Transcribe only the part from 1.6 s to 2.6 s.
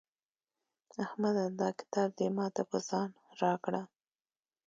دا کتاب دې ما